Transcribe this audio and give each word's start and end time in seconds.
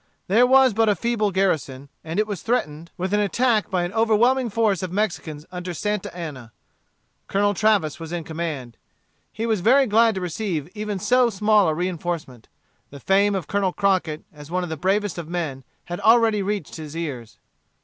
There 0.27 0.47
was 0.47 0.73
but 0.73 0.89
a 0.89 0.95
feeble 0.95 1.29
garrison, 1.29 1.87
and 2.03 2.17
it 2.19 2.25
was 2.25 2.41
threatened 2.41 2.89
with 2.97 3.13
an 3.13 3.19
attack 3.19 3.69
by 3.69 3.83
an 3.83 3.93
overwhelming 3.93 4.49
force 4.49 4.81
of 4.81 4.91
Mexicans 4.91 5.45
under 5.51 5.75
Santa 5.75 6.11
Anna. 6.17 6.51
Colonel 7.27 7.53
Travis 7.53 7.99
was 7.99 8.11
in 8.11 8.23
command. 8.23 8.77
He 9.31 9.45
was 9.45 9.61
very 9.61 9.85
glad 9.85 10.15
to 10.15 10.21
receive 10.21 10.75
even 10.75 10.97
so 10.97 11.29
small 11.29 11.67
a 11.69 11.75
reinforcement. 11.75 12.47
The 12.89 12.99
fame 12.99 13.35
of 13.35 13.45
Colonel 13.45 13.73
Crockett, 13.73 14.23
as 14.33 14.49
one 14.49 14.63
of 14.63 14.69
the 14.69 14.75
bravest 14.75 15.19
of 15.19 15.29
men, 15.29 15.63
had 15.85 15.99
already 15.99 16.41
reached 16.41 16.77
his 16.77 16.97
ears. 16.97 17.37